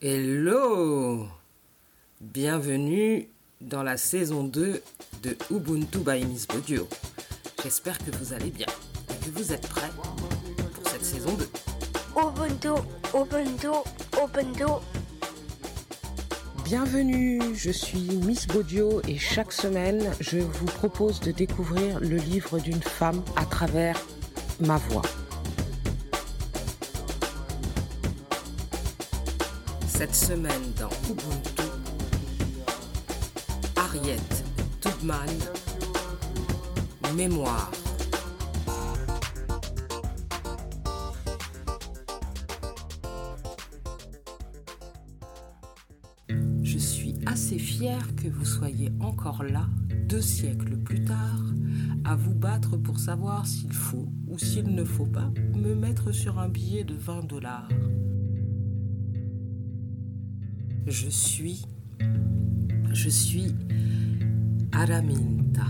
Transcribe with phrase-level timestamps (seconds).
[0.00, 1.26] Hello
[2.20, 3.28] Bienvenue
[3.60, 4.80] dans la saison 2
[5.24, 6.86] de Ubuntu by Miss Bodio.
[7.64, 8.68] J'espère que vous allez bien
[9.10, 11.48] et que vous êtes prêts pour cette saison 2.
[12.16, 12.80] Ubuntu,
[13.12, 13.66] Ubuntu,
[14.22, 14.72] Ubuntu.
[16.64, 22.60] Bienvenue, je suis Miss Bodio et chaque semaine, je vous propose de découvrir le livre
[22.60, 24.00] d'une femme à travers
[24.60, 25.02] ma voix.
[29.98, 31.64] Cette semaine dans Ubuntu,
[33.74, 34.16] Harriet
[34.80, 35.26] Tubman,
[37.16, 37.72] Mémoire.
[46.62, 49.66] Je suis assez fière que vous soyez encore là,
[50.08, 51.42] deux siècles plus tard,
[52.04, 56.38] à vous battre pour savoir s'il faut ou s'il ne faut pas me mettre sur
[56.38, 57.68] un billet de 20 dollars.
[60.90, 61.66] Je suis.
[62.94, 63.54] Je suis
[64.72, 65.66] Araminta.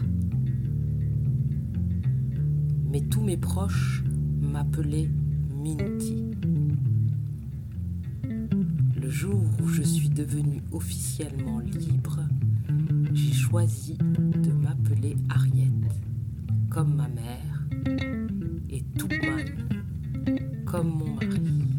[2.88, 4.04] Mais tous mes proches
[4.40, 5.10] m'appelaient
[5.56, 6.30] Minty.
[8.94, 12.20] Le jour où je suis devenue officiellement libre,
[13.12, 15.72] j'ai choisi de m'appeler Harriet,
[16.70, 17.66] comme ma mère,
[18.70, 19.66] et Tubman,
[20.64, 21.77] comme mon mari.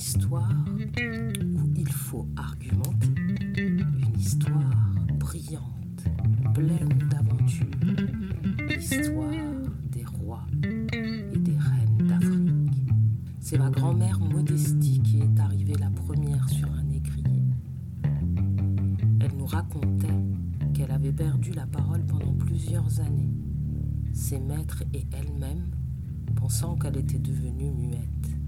[0.00, 3.08] Histoire où il faut argumenter.
[3.58, 6.04] Une histoire brillante,
[6.54, 7.66] pleine d'aventures.
[8.66, 9.30] L'histoire
[9.92, 12.94] des rois et des reines d'Afrique.
[13.40, 17.42] C'est ma grand-mère Modestie qui est arrivée la première sur un écrier.
[19.20, 20.08] Elle nous racontait
[20.72, 23.34] qu'elle avait perdu la parole pendant plusieurs années,
[24.14, 25.66] ses maîtres et elle-même
[26.36, 28.39] pensant qu'elle était devenue muette.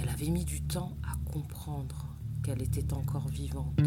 [0.00, 2.06] Elle avait mis du temps à comprendre
[2.42, 3.78] qu'elle était encore vivante.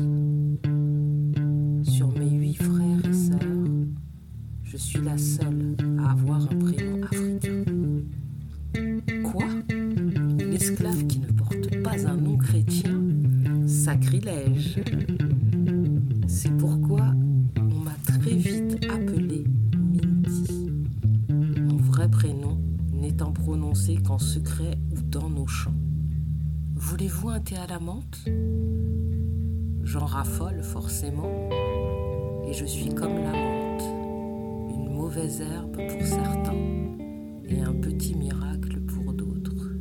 [1.83, 3.39] Sur mes huit frères et sœurs,
[4.63, 7.63] je suis la seule à avoir un prénom africain.
[9.23, 9.45] Quoi?
[9.69, 13.01] Une esclave qui ne porte pas un nom chrétien?
[13.67, 14.81] Sacrilège
[16.27, 17.13] C'est pourquoi
[17.57, 20.71] on m'a très vite appelée Minty.
[21.29, 22.59] Mon vrai prénom
[22.93, 25.73] n'étant prononcé qu'en secret ou dans nos chants.
[26.87, 28.29] Voulez-vous un thé à la menthe?
[29.81, 31.49] J'en raffole forcément,
[32.47, 33.81] et je suis comme la menthe,
[34.69, 36.53] une mauvaise herbe pour certains
[37.43, 39.71] et un petit miracle pour d'autres.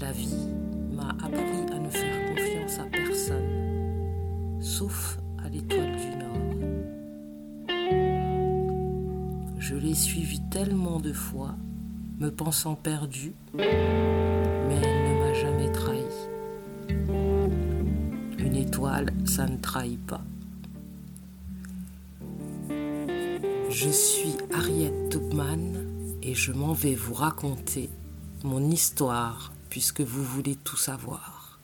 [0.00, 0.48] La vie
[0.90, 6.56] m'a appris à ne faire confiance à personne, sauf à l'étoile du Nord.
[9.60, 11.54] Je l'ai suivie tellement de fois,
[12.18, 13.34] me pensant perdue,
[19.24, 20.22] Ça ne trahit pas.
[23.70, 25.86] Je suis Harriet Tubman
[26.22, 27.88] et je m'en vais vous raconter
[28.44, 31.58] mon histoire puisque vous voulez tout savoir.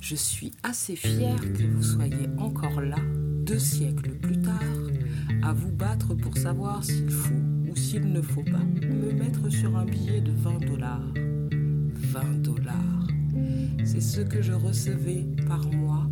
[0.00, 2.98] Je suis assez fière que vous soyez encore là,
[3.44, 4.62] deux siècles plus tard,
[5.42, 7.34] à vous battre pour savoir s'il faut
[7.68, 11.12] ou s'il ne faut pas me mettre sur un billet de 20 dollars.
[11.14, 12.51] 20 dollars.
[13.84, 16.06] C'est ce que je recevais par mois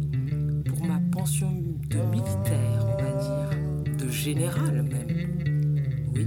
[0.66, 1.52] pour ma pension
[1.88, 5.70] de militaire, on va dire, de général même.
[6.14, 6.26] Oui,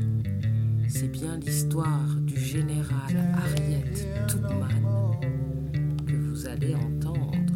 [0.88, 3.84] c'est bien l'histoire du général Harriet
[4.28, 4.70] Tubman
[6.08, 7.54] que vous allez entendre.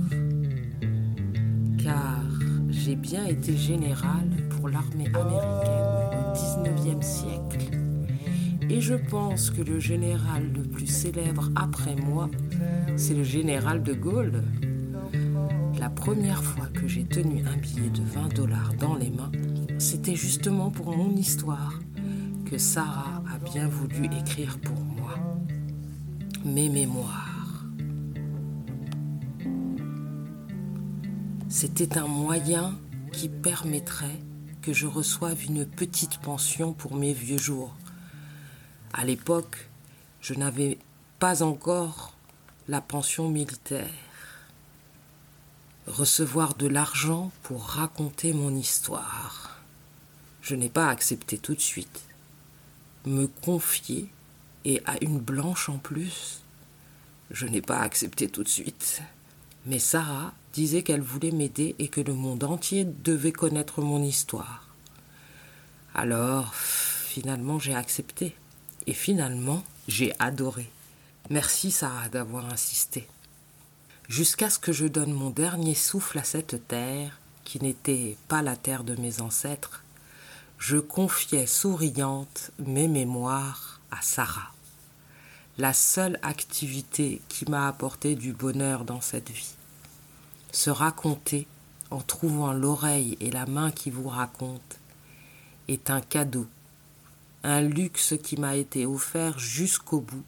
[1.78, 2.24] Car
[2.70, 7.87] j'ai bien été général pour l'armée américaine au 19e siècle.
[8.70, 12.30] Et je pense que le général le plus célèbre après moi,
[12.98, 14.44] c'est le général de Gaulle.
[15.80, 19.32] La première fois que j'ai tenu un billet de 20 dollars dans les mains,
[19.78, 21.80] c'était justement pour mon histoire
[22.46, 25.16] que Sarah a bien voulu écrire pour moi.
[26.44, 27.66] Mes mémoires.
[31.48, 32.78] C'était un moyen
[33.14, 34.20] qui permettrait
[34.62, 37.74] que je reçoive une petite pension pour mes vieux jours.
[38.94, 39.68] À l'époque,
[40.22, 40.78] je n'avais
[41.20, 42.16] pas encore
[42.68, 43.90] la pension militaire.
[45.88, 49.62] Recevoir de l'argent pour raconter mon histoire.
[50.42, 52.04] Je n'ai pas accepté tout de suite.
[53.06, 54.10] Me confier
[54.66, 56.42] et à une blanche en plus,
[57.32, 59.02] je n'ai pas accepté tout de suite.
[59.66, 64.68] Mais Sarah disait qu'elle voulait m'aider et que le monde entier devait connaître mon histoire.
[65.94, 68.36] Alors, finalement, j'ai accepté.
[68.88, 70.70] Et finalement, j'ai adoré.
[71.30, 73.08] Merci Sarah d'avoir insisté.
[74.08, 78.56] Jusqu'à ce que je donne mon dernier souffle à cette terre, qui n'était pas la
[78.56, 79.84] terre de mes ancêtres,
[80.58, 84.54] je confiais souriante mes mémoires à Sarah,
[85.58, 89.56] la seule activité qui m'a apporté du bonheur dans cette vie.
[90.52, 91.46] Se raconter
[91.92, 94.78] en trouvant l'oreille et la main qui vous racontent
[95.68, 96.48] est un cadeau,
[97.48, 100.26] un luxe qui m'a été offert jusqu'au bout,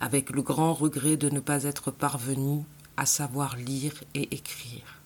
[0.00, 2.64] avec le grand regret de ne pas être parvenu
[2.96, 5.00] à savoir lire et écrire.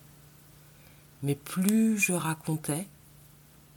[1.21, 2.87] Mais plus je racontais,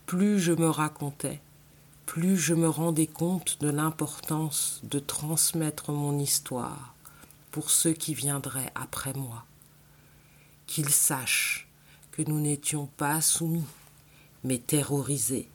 [0.07, 1.39] plus je me racontais,
[2.07, 6.95] plus je me rendais compte de l'importance de transmettre mon histoire
[7.51, 9.45] pour ceux qui viendraient après moi.
[10.65, 11.67] Qu'ils sachent
[12.11, 13.67] que nous n'étions pas soumis,
[14.43, 15.47] mais terrorisés.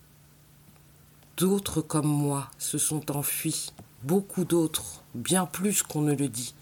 [1.43, 3.73] D'autres comme moi se sont enfuis,
[4.05, 6.55] beaucoup d'autres, bien plus qu'on ne le dit,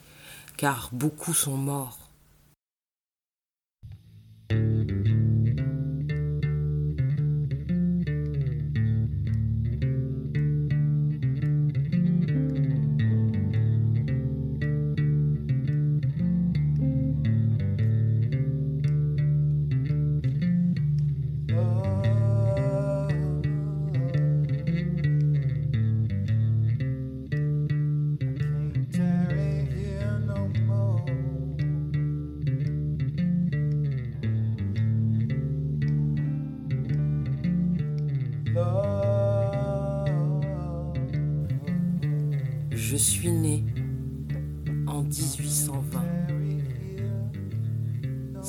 [0.56, 1.99] car beaucoup sont morts.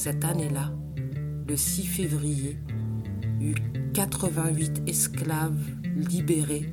[0.03, 0.71] Cette année-là,
[1.48, 2.57] le 6 février,
[3.94, 5.63] 88 esclaves
[5.95, 6.71] libérés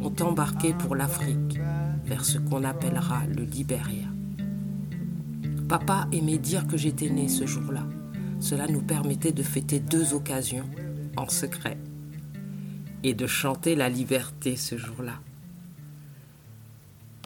[0.00, 1.60] ont embarqué pour l'Afrique,
[2.04, 4.08] vers ce qu'on appellera le Libéria.
[5.68, 7.86] Papa aimait dire que j'étais né ce jour-là.
[8.40, 10.68] Cela nous permettait de fêter deux occasions
[11.16, 11.78] en secret
[13.04, 15.20] et de chanter la liberté ce jour-là.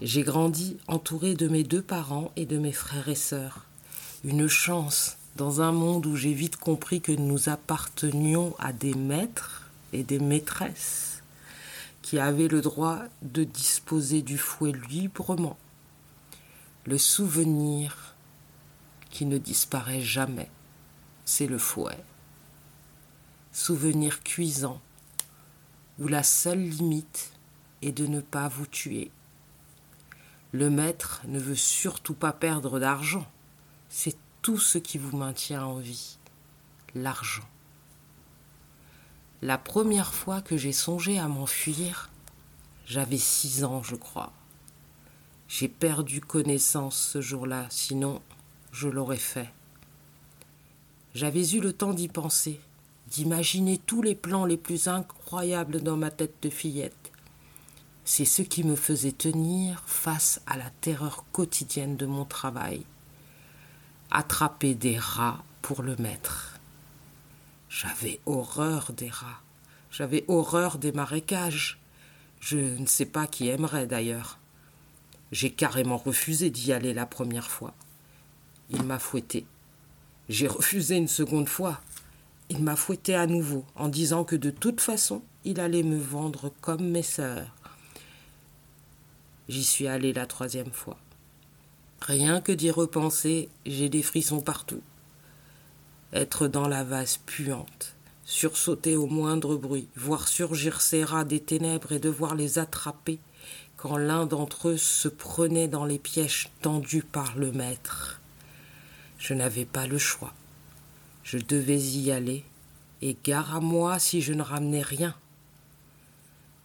[0.03, 3.65] J'ai grandi entouré de mes deux parents et de mes frères et sœurs.
[4.25, 9.71] Une chance dans un monde où j'ai vite compris que nous appartenions à des maîtres
[9.93, 11.23] et des maîtresses
[12.03, 15.57] qui avaient le droit de disposer du fouet librement.
[16.87, 18.17] Le souvenir
[19.11, 20.51] qui ne disparaît jamais,
[21.25, 22.03] c'est le fouet.
[23.53, 24.81] Souvenir cuisant,
[26.01, 27.33] où la seule limite
[27.83, 29.13] est de ne pas vous tuer.
[30.51, 33.27] Le maître ne veut surtout pas perdre d'argent.
[33.89, 34.17] C'est
[34.49, 36.17] tout ce qui vous maintient en vie.
[36.95, 37.45] L'argent.
[39.43, 42.09] La première fois que j'ai songé à m'enfuir,
[42.87, 44.33] j'avais six ans, je crois.
[45.49, 48.23] J'ai perdu connaissance ce jour-là, sinon
[48.73, 49.51] je l'aurais fait.
[51.15, 52.59] J'avais eu le temps d'y penser,
[53.09, 57.13] d'imaginer tous les plans les plus incroyables dans ma tête de fillette
[58.07, 62.87] c'est ce qui me faisait tenir face à la terreur quotidienne de mon travail.
[64.11, 66.59] Attraper des rats pour le mettre.
[67.69, 69.43] J'avais horreur des rats.
[69.91, 71.79] J'avais horreur des marécages.
[72.41, 74.39] Je ne sais pas qui aimerait d'ailleurs.
[75.31, 77.75] J'ai carrément refusé d'y aller la première fois.
[78.71, 79.47] Il m'a fouetté.
[80.29, 81.81] J'ai refusé une seconde fois.
[82.49, 86.51] Il m'a fouetté à nouveau en disant que de toute façon, il allait me vendre
[86.63, 87.55] comme mes sœurs.
[89.49, 90.99] J'y suis allé la troisième fois.
[92.01, 94.83] Rien que d'y repenser, j'ai des frissons partout.
[96.13, 101.93] Être dans la vase puante, sursauter au moindre bruit, voir surgir ces rats des ténèbres
[101.93, 103.19] et devoir les attraper
[103.77, 108.21] quand l'un d'entre eux se prenait dans les pièges tendus par le maître.
[109.19, 110.33] Je n'avais pas le choix.
[111.25, 112.45] Je devais y aller,
[113.03, 115.15] et gare à moi si je ne ramenais rien.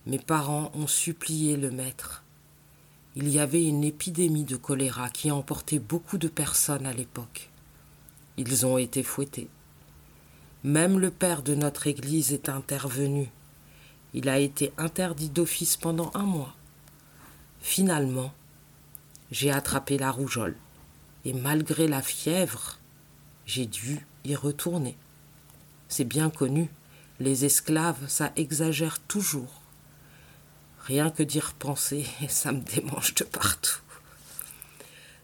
[0.06, 2.23] Mes parents ont supplié le maître
[3.16, 7.50] il y avait une épidémie de choléra qui emportait beaucoup de personnes à l'époque.
[8.38, 9.50] Ils ont été fouettés.
[10.64, 13.30] Même le père de notre Église est intervenu.
[14.16, 16.56] Il a été interdit d'office pendant un mois.
[17.62, 18.34] Finalement,
[19.32, 20.56] j'ai attrapé la rougeole,
[21.26, 22.80] et malgré la fièvre,
[23.46, 24.98] j'ai dû y retourner.
[25.88, 26.70] C'est bien connu,
[27.20, 29.63] les esclaves, ça exagère toujours.
[30.84, 33.80] Rien que d'y repenser, ça me démange de partout.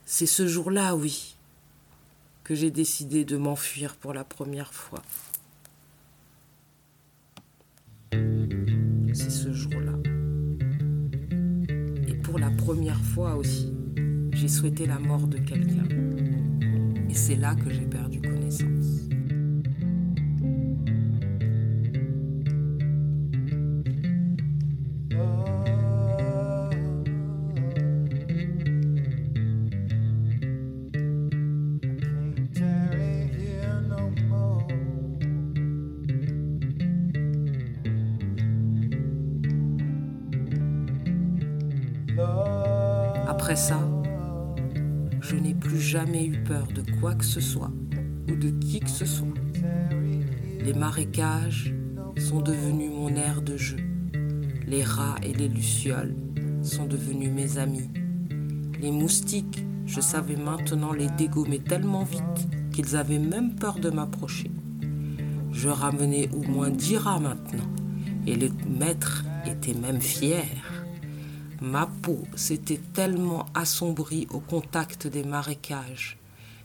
[0.05, 1.35] C'est ce jour-là, oui,
[2.43, 5.01] que j'ai décidé de m'enfuir pour la première fois.
[9.13, 9.93] C'est ce jour-là.
[12.07, 13.73] Et pour la première fois aussi,
[14.31, 15.87] j'ai souhaité la mort de quelqu'un.
[17.09, 18.78] Et c'est là que j'ai perdu connaissance.
[43.49, 43.79] Après ça,
[45.21, 47.71] je n'ai plus jamais eu peur de quoi que ce soit
[48.29, 49.25] ou de qui que ce soit.
[50.63, 51.73] Les marécages
[52.15, 53.79] sont devenus mon air de jeu.
[54.67, 56.13] Les rats et les lucioles
[56.61, 57.89] sont devenus mes amis.
[58.79, 64.51] Les moustiques, je savais maintenant les dégommer tellement vite qu'ils avaient même peur de m'approcher.
[65.51, 67.71] Je ramenais au moins dix rats maintenant,
[68.27, 70.45] et le maître était même fier.
[71.61, 76.17] Ma peau s'était tellement assombrie au contact des marécages.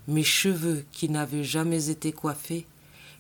[0.07, 2.67] Mes cheveux, qui n'avaient jamais été coiffés,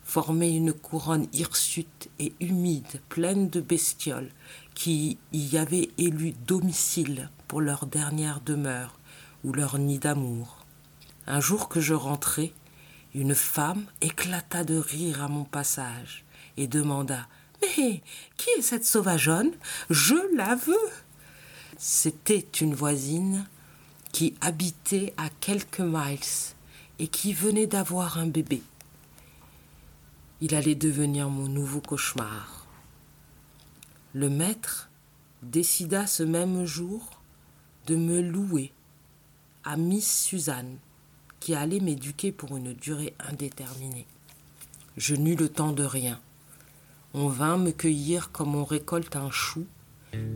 [0.05, 4.31] formaient une couronne hirsute et humide, pleine de bestioles,
[4.75, 8.99] qui y avaient élu domicile pour leur dernière demeure
[9.43, 10.65] ou leur nid d'amour.
[11.27, 12.53] Un jour que je rentrai,
[13.15, 16.25] une femme éclata de rire à mon passage
[16.57, 17.27] et demanda
[17.63, 18.03] Mais
[18.37, 19.53] qui est cette sauvageonne?
[19.91, 20.91] Je la veux
[21.79, 23.47] c'était une voisine
[24.13, 26.19] qui habitait à quelques miles
[26.99, 28.63] et qui venait d'avoir un bébé.
[30.41, 32.67] Il allait devenir mon nouveau cauchemar.
[34.13, 34.89] Le maître
[35.43, 37.21] décida ce même jour
[37.87, 38.73] de me louer
[39.65, 40.79] à Miss Suzanne,
[41.41, 44.07] qui allait m'éduquer pour une durée indéterminée.
[44.97, 46.21] Je n'eus le temps de rien.
[47.15, 49.67] On vint me cueillir comme on récolte un chou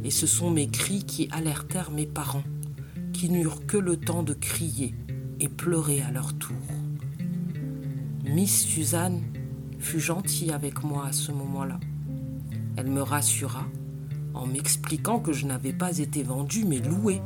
[0.05, 2.45] et ce sont mes cris qui alertèrent mes parents,
[3.13, 4.95] qui n'eurent que le temps de crier
[5.41, 6.57] et pleurer à leur tour.
[8.25, 9.23] Miss Suzanne
[9.79, 11.79] fut gentille avec moi à ce moment-là.
[12.77, 13.67] Elle me rassura
[14.35, 17.21] en m'expliquant que je n'avais pas été vendue mais louée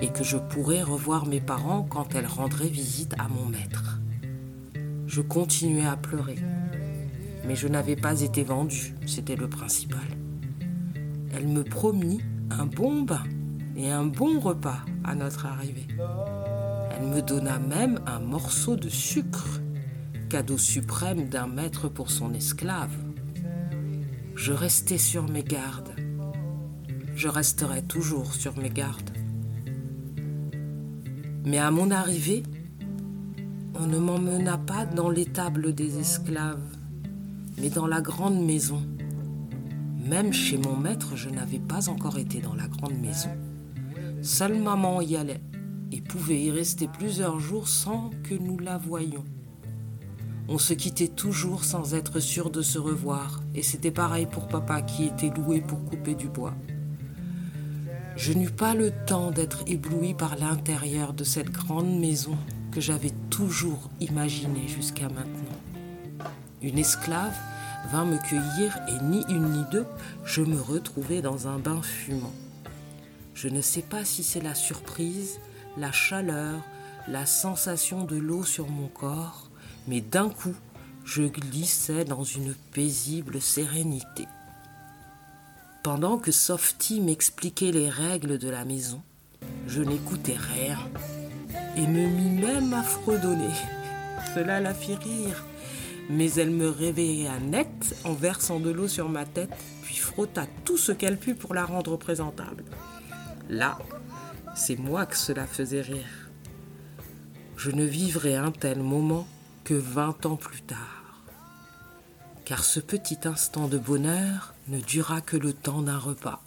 [0.00, 4.00] et que je pourrais revoir mes parents quand elle rendrait visite à mon maître.
[5.06, 6.38] Je continuais à pleurer,
[7.46, 10.00] mais je n'avais pas été vendue, c'était le principal.
[11.36, 13.24] Elle me promit un bon bain
[13.76, 15.88] et un bon repas à notre arrivée.
[16.96, 19.60] Elle me donna même un morceau de sucre,
[20.28, 22.94] cadeau suprême d'un maître pour son esclave.
[24.36, 25.94] Je restais sur mes gardes.
[27.16, 29.10] Je resterai toujours sur mes gardes.
[31.44, 32.44] Mais à mon arrivée,
[33.74, 36.76] on ne m'emmena pas dans l'étable des esclaves,
[37.58, 38.82] mais dans la grande maison
[40.04, 43.30] même chez mon maître, je n'avais pas encore été dans la grande maison.
[44.22, 45.40] Seule maman y allait
[45.92, 49.24] et pouvait y rester plusieurs jours sans que nous la voyions.
[50.48, 54.82] On se quittait toujours sans être sûr de se revoir, et c'était pareil pour papa
[54.82, 56.54] qui était loué pour couper du bois.
[58.16, 62.36] Je n'eus pas le temps d'être ébloui par l'intérieur de cette grande maison
[62.72, 65.58] que j'avais toujours imaginée jusqu'à maintenant.
[66.62, 67.36] Une esclave
[67.90, 69.86] vint me cueillir et ni une ni deux,
[70.24, 72.32] je me retrouvai dans un bain fumant.
[73.34, 75.40] Je ne sais pas si c'est la surprise,
[75.76, 76.60] la chaleur,
[77.08, 79.50] la sensation de l'eau sur mon corps,
[79.86, 80.54] mais d'un coup,
[81.04, 84.26] je glissais dans une paisible sérénité.
[85.82, 89.02] Pendant que Softy m'expliquait les règles de la maison,
[89.66, 90.78] je n'écoutais rien
[91.76, 93.52] et me mis même à fredonner.
[94.34, 95.44] Cela la fit rire
[96.10, 99.50] mais elle me réveilla net en versant de l'eau sur ma tête,
[99.82, 102.64] puis frotta tout ce qu'elle put pour la rendre présentable.
[103.48, 103.78] Là,
[104.54, 106.30] c'est moi que cela faisait rire.
[107.56, 109.26] Je ne vivrai un tel moment
[109.64, 111.22] que vingt ans plus tard.
[112.44, 116.42] Car ce petit instant de bonheur ne dura que le temps d'un repas.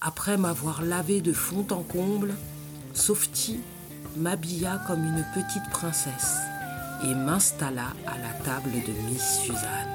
[0.00, 2.34] Après m'avoir lavé de fond en comble,
[2.94, 3.60] Softy
[4.16, 6.38] m'habilla comme une petite princesse
[7.04, 9.88] et m'installa à la table de Miss Suzanne.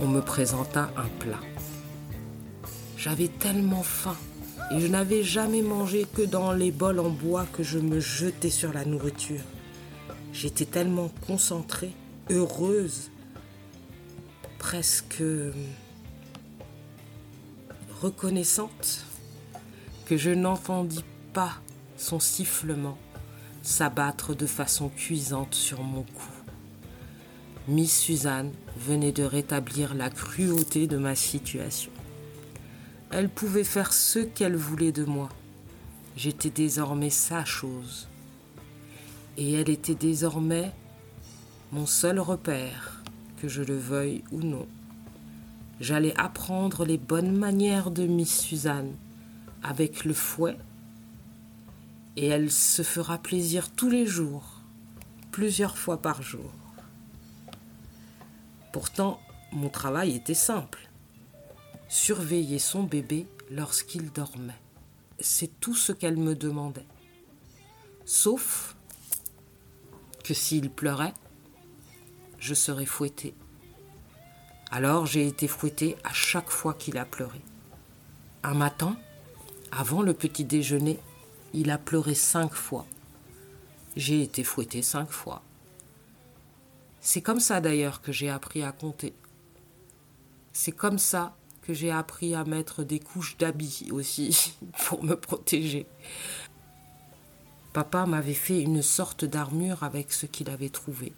[0.00, 1.40] On me présenta un plat.
[2.96, 4.16] J'avais tellement faim
[4.70, 8.50] et je n'avais jamais mangé que dans les bols en bois que je me jetais
[8.50, 9.42] sur la nourriture.
[10.32, 11.92] J'étais tellement concentrée,
[12.30, 13.10] heureuse,
[14.58, 15.22] presque
[18.00, 19.04] reconnaissante,
[20.06, 21.52] que je n'entendis pas
[21.96, 22.98] son sifflement
[23.64, 26.30] s'abattre de façon cuisante sur mon cou.
[27.66, 31.90] Miss Suzanne venait de rétablir la cruauté de ma situation.
[33.10, 35.30] Elle pouvait faire ce qu'elle voulait de moi.
[36.14, 38.06] J'étais désormais sa chose.
[39.38, 40.70] Et elle était désormais
[41.72, 43.02] mon seul repère,
[43.40, 44.68] que je le veuille ou non.
[45.80, 48.92] J'allais apprendre les bonnes manières de Miss Suzanne
[49.62, 50.58] avec le fouet
[52.16, 54.60] et elle se fera plaisir tous les jours,
[55.32, 56.52] plusieurs fois par jour.
[58.72, 59.20] Pourtant,
[59.52, 60.88] mon travail était simple.
[61.88, 64.60] Surveiller son bébé lorsqu'il dormait.
[65.20, 66.86] C'est tout ce qu'elle me demandait.
[68.04, 68.76] Sauf
[70.24, 71.14] que s'il pleurait,
[72.38, 73.34] je serais fouettée.
[74.70, 77.40] Alors j'ai été fouettée à chaque fois qu'il a pleuré.
[78.42, 78.96] Un matin,
[79.70, 80.98] avant le petit déjeuner,
[81.54, 82.84] il a pleuré cinq fois.
[83.96, 85.40] J'ai été fouettée cinq fois.
[87.00, 89.14] C'est comme ça d'ailleurs que j'ai appris à compter.
[90.52, 94.56] C'est comme ça que j'ai appris à mettre des couches d'habits aussi
[94.86, 95.86] pour me protéger.
[97.72, 101.12] Papa m'avait fait une sorte d'armure avec ce qu'il avait trouvé.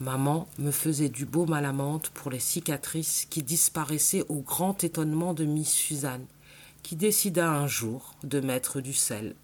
[0.00, 4.82] Maman me faisait du baume à la menthe pour les cicatrices qui disparaissaient au grand
[4.84, 6.26] étonnement de Miss Suzanne,
[6.82, 9.34] qui décida un jour de mettre du sel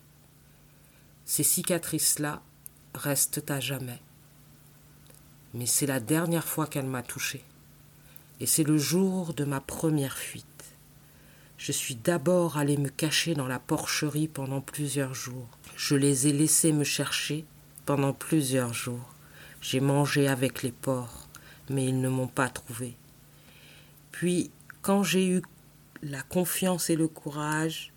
[1.28, 2.40] ces cicatrices-là
[2.94, 4.00] restent à jamais.
[5.52, 7.44] Mais c'est la dernière fois qu'elle m'a touchée.
[8.40, 10.46] Et c'est le jour de ma première fuite.
[11.58, 15.48] Je suis d'abord allé me cacher dans la porcherie pendant plusieurs jours.
[15.76, 17.44] Je les ai laissés me chercher
[17.84, 19.14] pendant plusieurs jours.
[19.60, 21.28] J'ai mangé avec les porcs,
[21.68, 22.96] mais ils ne m'ont pas trouvé.
[24.12, 25.42] Puis, quand j'ai eu
[26.00, 27.92] la confiance et le courage,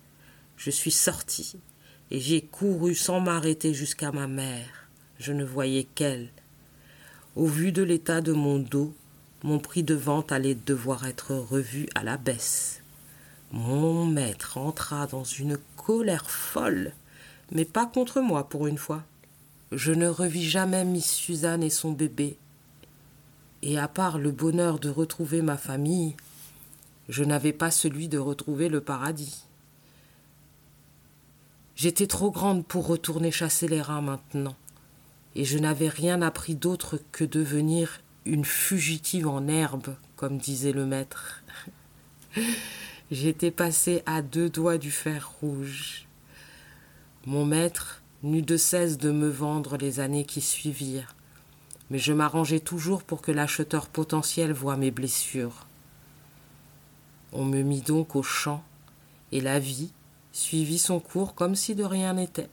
[0.58, 1.56] je suis sorti
[2.12, 4.86] et j'ai couru sans m'arrêter jusqu'à ma mère.
[5.18, 6.28] Je ne voyais qu'elle.
[7.36, 8.94] Au vu de l'état de mon dos,
[9.42, 12.82] mon prix de vente allait devoir être revu à la baisse.
[13.50, 16.92] Mon maître entra dans une colère folle,
[17.50, 19.04] mais pas contre moi pour une fois.
[19.72, 22.36] Je ne revis jamais Miss Suzanne et son bébé.
[23.62, 26.14] Et à part le bonheur de retrouver ma famille,
[27.08, 29.46] je n'avais pas celui de retrouver le paradis.
[31.82, 34.54] J'étais trop grande pour retourner chasser les rats maintenant,
[35.34, 40.86] et je n'avais rien appris d'autre que devenir une fugitive en herbe, comme disait le
[40.86, 41.42] maître.
[43.10, 46.06] J'étais passée à deux doigts du fer rouge.
[47.26, 51.16] Mon maître n'eut de cesse de me vendre les années qui suivirent,
[51.90, 55.66] mais je m'arrangeais toujours pour que l'acheteur potentiel voie mes blessures.
[57.32, 58.62] On me mit donc au champ,
[59.32, 59.90] et la vie,
[60.32, 62.48] suivit son cours comme si de rien n'était.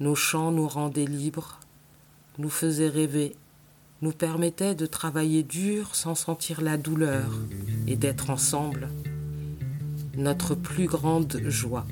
[0.00, 1.60] Nos chants nous rendaient libres,
[2.38, 3.34] nous faisaient rêver,
[4.02, 7.32] nous permettaient de travailler dur sans sentir la douleur
[7.86, 8.88] et d'être ensemble.
[10.16, 11.86] Notre plus grande joie.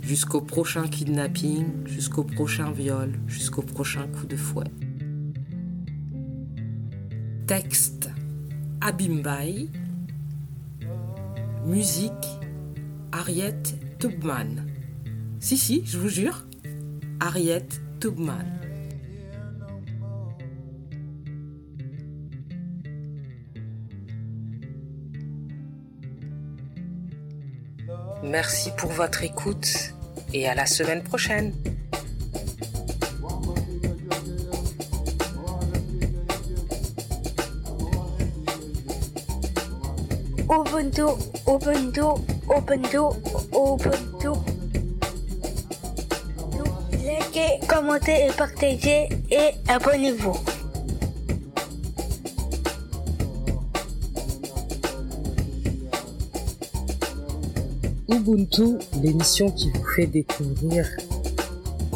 [0.00, 4.66] Jusqu'au prochain kidnapping, jusqu'au prochain viol, jusqu'au prochain coup de fouet.
[7.46, 8.08] Texte
[8.80, 9.68] Abimbai.
[11.64, 12.41] Musique
[13.12, 13.62] Harriet
[13.98, 14.66] Tubman.
[15.38, 16.46] Si, si, je vous jure,
[17.20, 17.66] Harriet
[18.00, 18.46] Tubman.
[28.24, 29.92] Merci pour votre écoute
[30.32, 31.52] et à la semaine prochaine.
[40.48, 41.02] Ubuntu,
[41.46, 43.16] Ubuntu, Ubuntu,
[43.52, 44.32] Ubuntu.
[47.02, 50.36] Likez, commentez et partagez et abonnez-vous.
[58.08, 60.86] Ubuntu, l'émission qui vous fait découvrir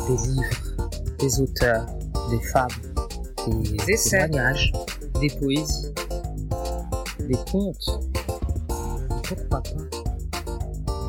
[0.09, 1.87] des livres, des auteurs,
[2.30, 2.68] des femmes,
[3.46, 4.26] des essais.
[4.26, 4.72] témoignages,
[5.20, 5.92] des poésies,
[7.20, 8.00] des contes,
[8.68, 9.62] pourquoi pas?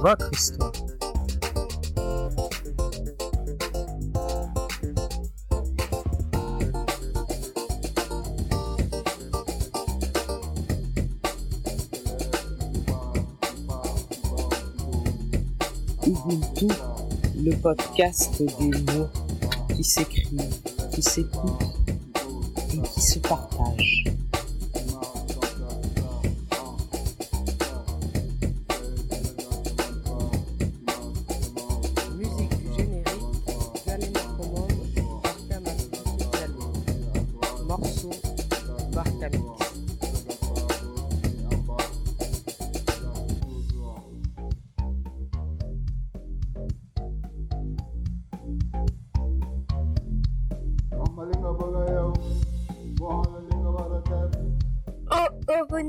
[0.01, 0.71] Votre histoire.
[17.35, 19.07] Le podcast des mots
[19.75, 20.41] qui s'écrivent,
[20.91, 21.63] qui s'écoutent
[22.73, 24.03] et qui se partagent.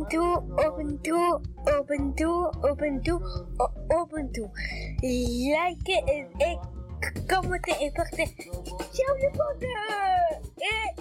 [0.08, 0.24] Ubuntu,
[0.64, 1.18] Ubuntu,
[1.68, 2.30] Ubuntu,
[2.64, 3.14] Ubuntu,
[3.90, 4.44] Ubuntu.
[5.02, 6.56] Like et, et
[7.28, 8.50] commentez et partagez.
[8.92, 9.64] Ciao les potes
[10.58, 11.00] Et